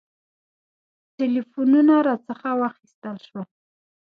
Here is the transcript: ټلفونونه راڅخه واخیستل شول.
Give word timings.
ټلفونونه 1.17 1.93
راڅخه 2.07 2.51
واخیستل 2.61 3.15
شول. 3.27 3.45